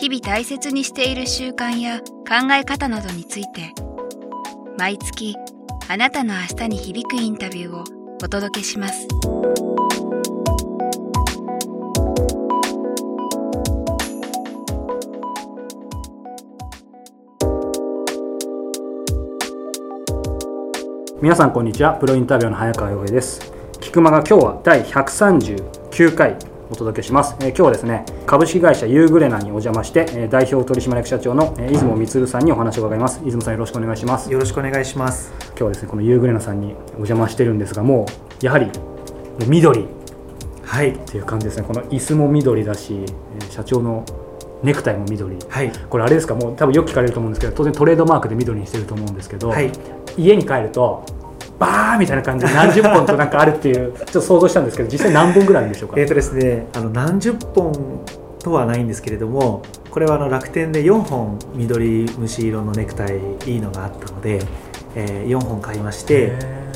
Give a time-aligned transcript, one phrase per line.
[0.00, 3.74] 日々大切にしている習慣や考え方などについて
[4.78, 5.36] 毎月
[5.88, 7.84] あなたの明日に響くインタビューを
[8.24, 9.06] お届けします。
[21.20, 21.92] 皆さんこんにちは。
[21.92, 23.52] プロインタビューの早川洋平です。
[23.80, 26.38] 菊間が今日は第139回
[26.70, 35.32] お届けします、えー今日はですね株式会社ユーグレナにお邪魔して、えー代表取締役社長の、えー出雲充さんにお話を伺います出雲さんよろしくお願いしますよろしくお願いします。
[35.48, 38.06] 今日はですねこのユーグレナさんにお邪魔してるんですがも
[38.40, 38.70] うやはり
[39.48, 39.86] 緑っ
[40.62, 40.92] はい。
[40.92, 44.04] ていう感じですねこの椅子も緑だし、えー社長の
[44.62, 45.72] ネクタイも緑はい。
[45.88, 46.34] これあれですか？
[46.34, 49.72] もう多分よく聞かれると思うんですけど当然トレードマークで緑にしてると思うんですけど、はい。
[50.16, 51.04] 家に帰ると
[51.60, 56.00] バーみたいな感じで何十本となんかあるっていう ちょっと想像したんですけど実際何本ぐらいあるんでしょうか？
[56.00, 57.72] えっ、とですね、あの何十本
[58.42, 64.40] とはないんですけれども、これはあの楽天で4本緑虫色のネクタイいいのがあったので、
[64.96, 66.32] え4本買いまして、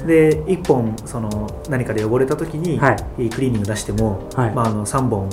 [0.07, 2.97] で1本その何かで汚れた時に、はい。
[3.31, 4.53] クリーニング出しても、はい。
[4.55, 5.29] まああの3本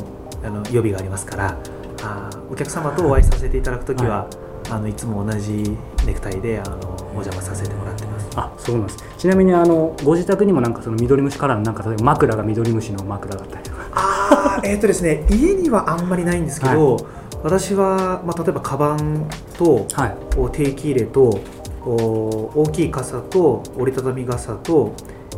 [0.45, 1.55] あの予備がありますから、
[2.03, 4.27] あーお客様とお会いさせていただく時は、
[4.69, 6.77] あのいつも同じネクタイであの
[7.11, 8.29] お邪魔させてもらってます。
[8.35, 9.03] あそうなんです。
[9.17, 13.77] ちなみにあのご自宅にもなんかその緑虫カラーのなんか例えば枕が緑虫の枕だったりとか。
[13.93, 16.97] あーえーとですね、家にはあんまりないんですけど、
[17.43, 20.15] 私は、まあ、例えばカバンとはい。
[20.37, 21.39] お定期入れと
[21.85, 24.93] お大きい傘と折りたたみ傘と、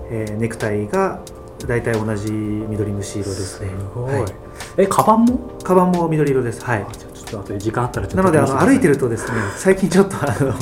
[0.09, 1.21] えーネクタイが
[1.65, 3.69] 大体同じ緑虫色ですね。
[3.95, 4.83] はい。
[4.83, 5.39] えカバンも？
[5.63, 6.63] カバンも緑色です。
[6.63, 6.81] はい。
[6.81, 10.53] あじゃあちょっと後で時間あったらちょっとなのであの歩いてるるとですね最近ちょっとあの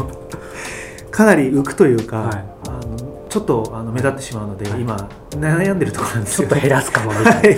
[1.11, 2.45] かなり浮くというか、はい。
[2.67, 4.81] あのちょっとあの目立ってしまうので、はい。
[4.81, 4.95] 今
[5.31, 6.47] 悩んでるところなんですよ。
[6.47, 7.57] ちょっと減らすかもみたいな、はい。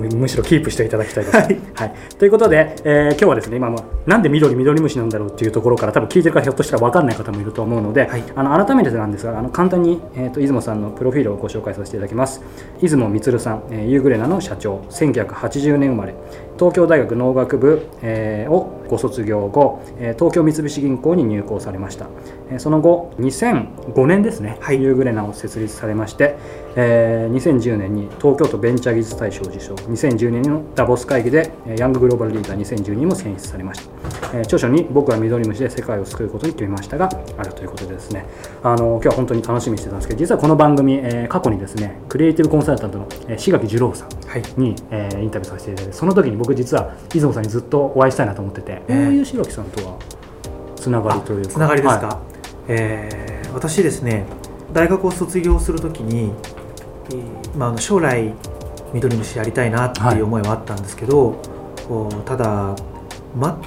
[0.00, 1.60] むむしろキープしていただきたいです、はい。
[1.74, 8.24] はい、ということで、えー今日はですね今、まあ、なんで緑緑虫なんだろうっていうところから多分聞いてる方ひょっとしたら分かんない方もいると思うので、はい。
[8.34, 12.40] あの改めてなんですがあの簡単に、えー、と出雲さんのプロフィールをご紹介させていただきます。
[12.80, 16.14] 出雲充さん、えーユーグレナの社長1980年生まれ。
[16.56, 24.82] 東京大学農学部、えーをご卒業後、えー東京三菱銀行に入行されました、えーその後2005年ですね、はい。
[24.82, 26.36] ユーグレナを設立されまして、
[26.76, 29.74] えー2010年に東京都ベンチャー技術大賞を受賞。
[29.74, 33.90] 2010年のダボス会議でえーヤンググローバルリーダー2012にも選出されました、
[34.34, 37.08] えー著書に「僕は緑虫で世界を救うことに決めました」が
[37.38, 38.26] あるということでですね。
[38.62, 44.42] あの今日は本当に楽しみにしてたんですけど実はこの番組、えー過去にですねクリエイティブコンサルタントのえー志垣二郎さんはい。
[44.56, 49.96] に、えーインタビューさせていただいてその時に僕実は出雲さんにずっとお会いしたいなと思ってて、こういう志垣さんとは
[50.76, 51.50] つながりというか？
[51.50, 52.20] つながりですか、は
[52.70, 54.26] えー私ですね
[54.72, 56.32] 大学を卒業するときに、
[57.10, 58.32] えーまあ将来
[58.94, 61.40] 緑虫やりたいなっていう思いはあったんですけど、
[61.88, 62.76] こうただ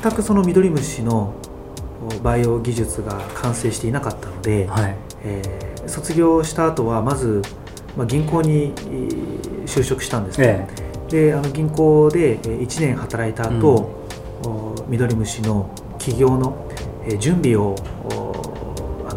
[0.01, 1.33] 全くその緑虫の
[2.09, 4.95] こうバイオ技術が完成していなかったので、はい。
[5.23, 7.41] えー卒業した後はまず、
[7.97, 10.67] まあ、銀行にえー就職したんですね、
[11.09, 14.07] えであの銀行で1年働いた後、
[14.45, 15.69] お緑虫の
[15.99, 16.67] 起業の
[17.05, 17.75] えー準備を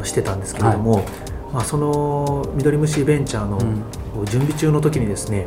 [0.07, 1.05] してたんですけれども、
[1.53, 3.85] まあ、その緑虫ベンチャーのうん。
[4.25, 5.47] 準備中の時にですね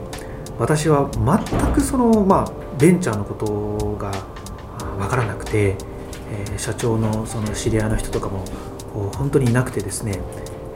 [0.60, 4.12] 私は全くその、まあ、ベンチャーのことが
[5.00, 5.76] 分からなくて、
[6.32, 8.46] えー社長のその知り合いの人とかも
[9.18, 10.20] 本当にいなくてですね、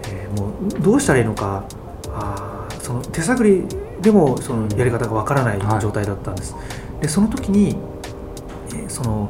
[0.08, 1.66] えーもうどうしたらいいのか
[2.10, 3.64] あーその手探り
[4.02, 6.56] でもそのやり方がわからないはい状態だったんです。
[7.00, 7.78] でその時に、
[8.70, 9.30] えーその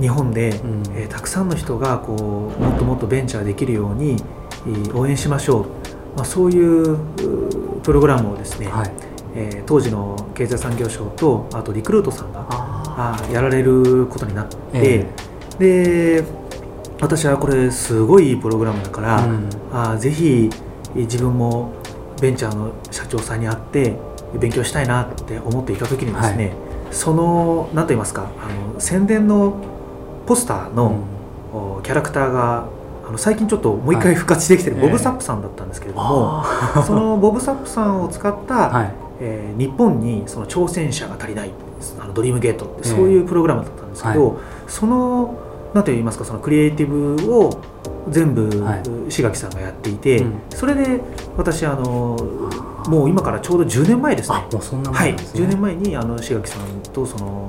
[0.00, 0.82] 日本で、うん。
[0.96, 4.16] えーたくさんの人がこうもっともっとベンチャーできるように、
[4.66, 5.66] えー応援しましょう、
[6.16, 6.98] まあ、そういう
[7.82, 8.92] プログラムをですね、はい。
[9.36, 15.06] えー当時の経済産業省とあとリクルートさんがあやられることになって、え
[15.58, 16.24] で
[17.00, 19.48] 私はこれすごいいいプログラムだから、うん。
[19.72, 20.50] あーぜひ
[20.94, 21.72] えー自分も
[22.20, 23.96] ベンチャーの社長さんに会って
[24.38, 26.52] 勉強したいなって思っていた時にですね、
[26.90, 29.54] その何と言いますかあの宣伝の
[30.26, 30.96] ポスターの、
[31.52, 32.66] おキャラクターが
[33.06, 34.86] あの最近ちょっともう一回復活してきてるはい。
[34.86, 38.94] ボブ・サップさんだったんですけれども、あ そのボブ・サップさんを使った、ーはい。
[39.20, 41.50] えー日本にその挑戦者が足りない
[42.00, 44.34] あのドリームゲートってそういうプログラムだったんですけど、は
[44.66, 45.34] その
[45.72, 47.50] 何と言いますかそのクリエイティブを
[48.08, 48.82] 全部はい。
[49.08, 50.32] 志垣さんがやっていて、うん。
[50.50, 51.00] それで
[51.36, 52.16] 私あの
[52.88, 54.36] もう今からちょうど10年前ですね。
[54.36, 55.40] あもうそんなもんはい、なんですね。
[55.42, 56.60] 10年前にあの志垣さん
[56.92, 57.48] とその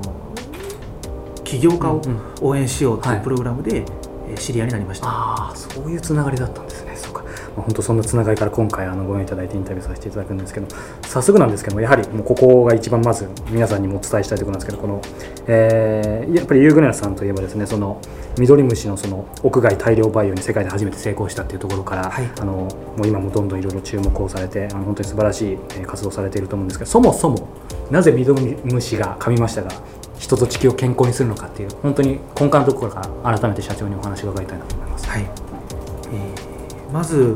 [1.46, 2.02] 起業家を
[2.42, 3.84] 応援しようとはいいうプログラムで
[4.28, 6.96] えー知り合いになりました、ああそういうつながりだったんですね。
[6.96, 7.28] そうか、ま
[7.58, 10.66] あ、本当そんなつながりから今回あのご縁いただいてインタビューさせていただくんですけど
[11.06, 15.00] 早速なんですけどもやはりもうここが一番まず皆さんにもお伝えしたいところなんですけどこの、
[15.46, 18.00] えーやっぱりユーグレナさんといえばですねその
[18.36, 22.28] ミドリムシのその屋外大量培養に世界で初めて成功したっていうところから、はい。
[22.40, 22.52] あの
[22.96, 27.48] もう今もどんどんいろいろ注目をされてあの本当に素晴らしいえー活動をされていると思うんですけどそもそも
[27.92, 29.70] なぜミドリムシが噛みましたが
[30.18, 35.08] 人と地球を健康にするのかっていう本当に根幹のところから改めて社長にお話を伺いたいなと思います。
[35.08, 35.22] はい。
[35.22, 36.46] えー
[36.92, 37.34] まず、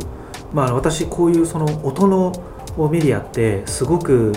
[0.53, 2.33] まあ、私こういうその音の
[2.89, 4.33] メディアってすごく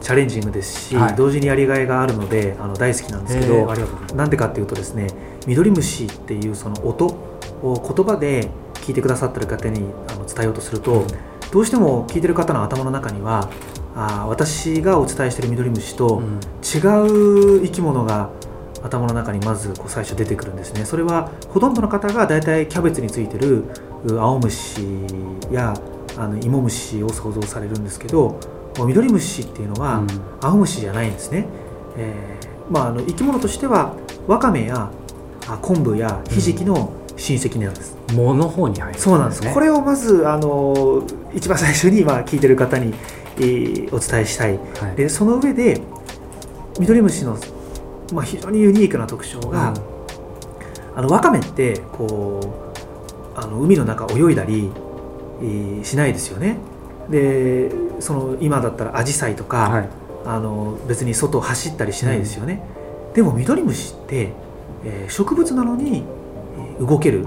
[0.00, 1.16] チャレンジングですし、はい。
[1.16, 3.66] 同時にやりがいがあるのであの大好きなんですけど、
[4.14, 5.06] なんでかっていうとですね
[5.46, 7.06] ミドリムシっていうその音
[7.62, 11.06] を言葉で聞いてくださってる方にあの伝えようとすると
[11.52, 13.48] どうしても聞いてる方の頭の中には
[14.00, 16.38] あー私がお伝えしているミドリムシとうん。
[16.62, 18.30] 違う生き物が
[18.82, 20.84] 頭の中にまずこう最初出てくるんですね。
[20.84, 23.64] それはほとんどの方が大体キャベツについてる
[24.04, 24.80] う青虫
[25.50, 25.74] や
[26.16, 28.38] あの芋虫を想像されるんですけど
[28.86, 30.06] ミドリムシっていうのはうん。
[30.40, 31.46] 青虫じゃないんですね、
[31.96, 33.94] えーまあ、あの生き物としては
[34.28, 34.90] ワカメや
[35.48, 41.02] あ昆布やひじきの親戚なんです、藻の方に入るそうなんです、ねこれをまずあの
[41.34, 42.94] 一番最初に今聞いてる方に、
[43.38, 44.58] えーお伝えしたい。
[44.58, 44.96] はい。
[44.96, 45.80] でその上で
[46.78, 47.36] ミドリムシの、
[48.12, 49.74] まあ、非常にユニークな特徴が、
[50.94, 52.40] あのワカメってこ
[53.36, 54.70] うあの海の中泳いだり、
[55.40, 56.58] えーしないですよね。
[57.10, 57.70] で
[58.00, 59.88] その今だったらアジサイとか、はい。
[60.26, 62.62] あの別に外を走ったりしないですよね、
[63.14, 64.32] でもミドリムシって、
[64.84, 66.02] えー植物なのに
[66.78, 67.26] えー動ける。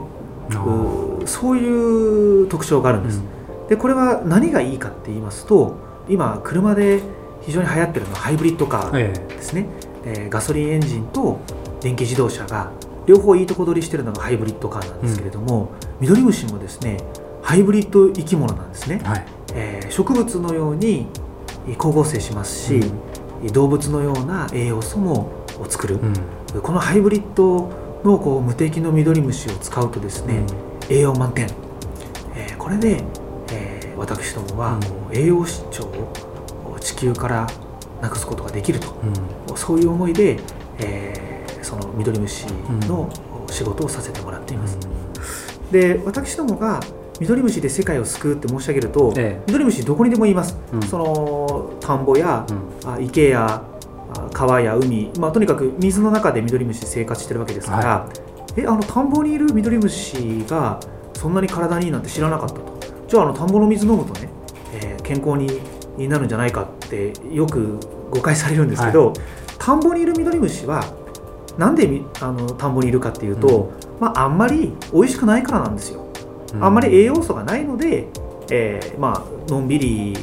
[1.26, 3.22] そういう特徴があるんです、
[3.70, 5.78] でこれは何がいいかって言いますと
[6.12, 7.02] 今車で
[7.42, 9.66] 非常に流行ってるのはハイブリッドカーえですね、
[10.06, 11.40] えーガソリンエンジンと
[11.80, 12.72] 電気自動車が
[13.08, 16.98] 両方いいとこ取りしてるのがハイブリッドカーなんですけれども、ミドリムシもですね
[17.42, 19.02] ハイブリッド生き物なんですね。
[19.04, 19.26] え、はい。
[19.54, 21.08] えー植物のように
[21.68, 22.82] えー光合成しますし、
[23.54, 26.00] 動物のような栄養素もを作る、
[26.54, 26.62] うん。
[26.62, 27.70] このハイブリッド
[28.04, 30.44] のこう無敵のミドリムシを使うとですね、
[30.90, 31.48] 栄養満点、
[32.36, 33.21] えーこれで、えー
[34.02, 34.80] 私どもは
[35.14, 37.48] 栄養失調を地球から
[38.02, 38.96] なくすことができると。
[39.50, 39.58] うん。
[39.58, 40.40] そういう思いで、
[40.80, 41.32] えー
[41.64, 42.48] そのミドリムシ
[42.88, 43.10] の
[43.50, 44.78] 仕事をさせてもらっています、
[45.72, 46.80] で私どもが
[47.20, 50.82] ミドリムシで世界を救うって申し上げると、えミドリムシどこにでもいます、うん。
[50.82, 52.94] その田んぼやえうん。
[52.94, 53.64] あ池や
[54.16, 58.10] あ川や海、まあ、とにかく水の中でミドリムシ生活してるわけですから、
[58.58, 60.80] えあの田んぼにいるミドリムシが
[61.14, 62.81] そんなに体にいいなんて知らなかったと
[63.12, 64.30] じゃああの田んぼの水飲むとね、
[64.74, 67.78] えー健康になるんじゃないかってよく
[68.10, 69.12] 誤解されるんですけど、
[69.60, 70.86] 田んぼにいるミドリムシは
[71.58, 76.06] なんでみあの田んぼにいるかっていうと、まあ、あんまり美味しくないからなんですよ。
[76.62, 78.08] あんまり栄養素がないので、
[78.50, 80.16] えーまあのんびり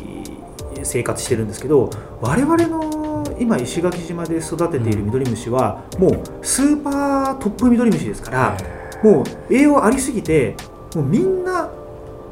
[0.82, 1.90] 生活してるんですけど
[2.22, 8.56] 我々の今石垣島で育てているミドリムシはもうスーパートップミドリムシですから、
[9.02, 10.56] もう栄養ありすぎて
[10.94, 11.68] もうみんな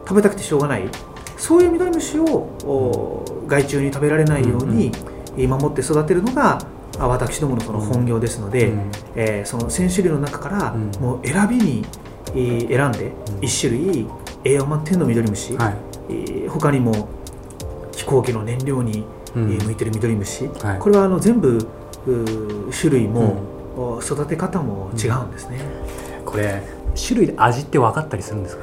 [0.07, 0.89] 食べたくてしょうがない。
[1.37, 2.25] そういうミドリムシを
[2.65, 4.91] お害虫に食べられないように
[5.37, 6.59] 守って育てるのが
[6.99, 8.91] あ私どものその本業ですので、うん。
[9.17, 10.91] えーその1000種類の中からうん。
[11.01, 11.85] もう選びに、
[12.29, 13.39] えー選んでうん。
[13.41, 14.07] 1種類
[14.45, 15.75] 栄養満点のミドリムシ、はい。
[16.09, 17.09] えー他にも
[17.93, 20.79] 飛行機の燃料に、向いてるミドリムシ、はい。
[20.79, 21.59] これはあの全部
[22.79, 23.37] 種類も、
[23.77, 25.59] お育て方も違うんですね。
[26.25, 26.63] これ
[26.97, 28.63] 種類で味って分かったりするんですか？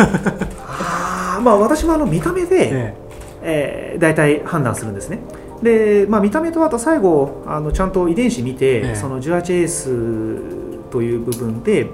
[0.00, 2.94] あーまあ私もあの見た目で、え
[3.42, 3.94] え。
[3.96, 5.20] ー大体判断するんですね。
[5.62, 8.94] で、まあ、見た目とあと最後あのちゃんと遺伝子見て、ええ。
[8.94, 11.90] その 18S という部分で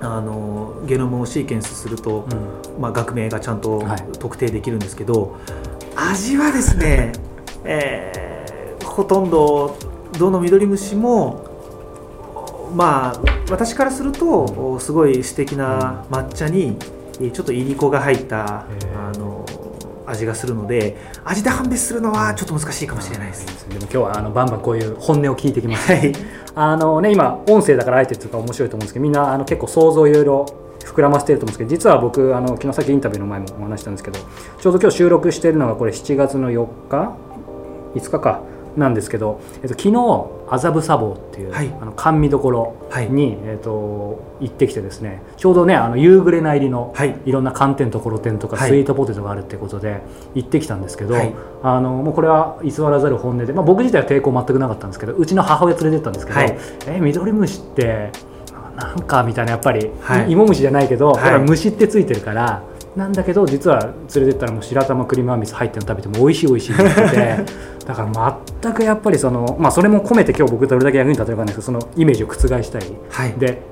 [0.00, 2.26] あのゲノムをシーケンスすると、
[2.78, 4.02] まあ、学名がちゃんとはい。
[4.18, 5.36] 特定できるんですけど、
[5.96, 7.12] 味はですね、
[7.64, 8.30] えー
[8.84, 9.78] ほとんど
[10.18, 11.46] どのミドリムシも
[12.74, 13.20] まあ
[13.50, 16.99] 私からするとすごい素敵な抹茶にえー
[17.32, 18.64] ちょっといりこが入った
[18.96, 19.44] あの
[20.06, 23.68] 味がするので味で判別するのはちょっと難しいかもしれないです。
[23.68, 26.12] でも今日はあのバンバンこういう本音を聞いてきますはい、
[26.54, 30.46] あのね今音声だからあえてとか面白いと思うんですけどみんなあの結構想像いろいろ
[30.80, 37.16] 膨らませてると思うんですけど実は僕あの昨日さっきインタビューの前もお話したんですけどちょうど今日収録しているのがこれ7月の4日
[37.94, 38.42] ？5日か。
[38.76, 39.90] なんですけど、えっと、昨日
[40.50, 41.72] 麻布砂防っていう、はい。
[41.80, 43.08] あの甘味どころはい。
[43.08, 47.16] に、えっと、行ってきてですねちょうどねあの夕暮れな入りのはい。
[47.24, 48.68] いろんな寒天ところてんとかはい。
[48.68, 50.02] スイートポテトがあるってことで
[50.34, 51.32] 行ってきたんですけど、はい。
[51.62, 56.58] あのもうこれは偽らざる本音で、まあ、僕自体は抵抗全くなかったんですけどうちの母親連れてったんですけど、はい。
[56.86, 58.10] えミドリムシって
[58.76, 60.32] なんかみたいなやっぱり、はい。
[60.32, 61.38] 芋虫じゃないけど、はい。
[61.40, 62.62] 虫ってついてるから
[62.96, 67.44] なんだけど実は連れてったらもう白玉クリームあんみつ入ってるの食べても美味しい美味しいって言ってて
[67.86, 72.82] だから全くやっぱりその、まあ、それも込めて今日僕どれだけ役に立てるかわかんないですけどそのイメージを覆したい。
[73.10, 73.32] はい。
[73.38, 73.62] で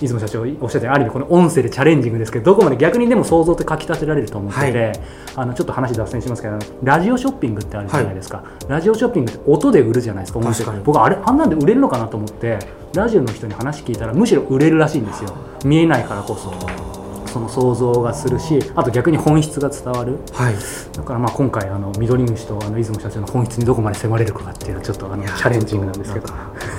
[0.00, 4.92] 出雲社長おっしゃったようにある意味この音声でチャレンジングですけどどこまで逆にでも想像ってかきたてられると思ってて、は
[5.36, 10.64] あのちょっと話脱線しますけどラジオショッピングってあるじゃないですか、ラジオショッピングって音で売るじゃないですか音声。
[10.82, 12.58] 僕あれあんなんで売れるのかなと思って
[12.94, 15.34] ラジオの人に話聞いたらむしろ売れるらしいんですよ。
[15.64, 16.99] 見えないからこそ
[17.30, 20.18] その想像がするしあと逆に本質が伝わる。
[20.32, 20.54] はい。
[20.92, 26.28] だからまあ今回あの緑虫とあの出雲社長の本質にどこまで迫れるかっていうのはちょっとあのチャレンジングなんですけど。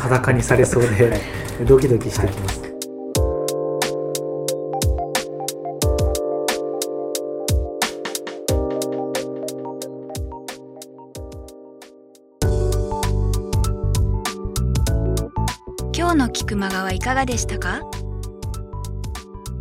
[0.02, 1.22] 裸にされそうで
[1.68, 2.62] ドキドキしてきます、
[15.96, 17.82] 今日の菊間川いかがでしたか？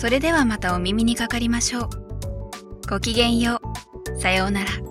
[0.00, 1.88] それではまたお耳にかかりましょう。
[2.88, 3.60] ごきげんよ
[4.16, 4.18] う。
[4.18, 4.89] さようなら。